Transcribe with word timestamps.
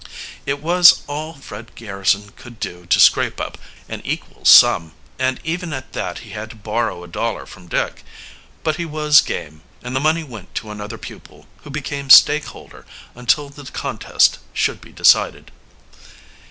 It 0.47 0.63
was 0.63 1.03
all 1.05 1.35
Fred 1.35 1.75
Garrison 1.75 2.29
could 2.31 2.59
do 2.59 2.87
to 2.87 2.99
scrape 2.99 3.39
up 3.39 3.59
an 3.87 4.01
equal 4.03 4.45
sum, 4.45 4.93
and 5.19 5.39
even 5.43 5.73
at 5.73 5.93
that 5.93 6.17
he 6.25 6.31
had 6.31 6.49
to 6.49 6.55
borrow 6.55 7.03
a 7.03 7.07
dollar 7.07 7.45
from 7.45 7.67
Dick. 7.67 8.03
But 8.63 8.77
he 8.77 8.83
was 8.85 9.21
"game," 9.21 9.61
and 9.83 9.95
the 9.95 9.99
money 9.99 10.23
went 10.23 10.55
to 10.55 10.71
another 10.71 10.97
pupil, 10.97 11.45
who 11.57 11.69
became 11.69 12.09
stakeholder 12.09 12.87
until 13.13 13.49
the 13.49 13.63
contest 13.65 14.39
should 14.55 14.81
be 14.81 14.91
decided. 14.91 15.51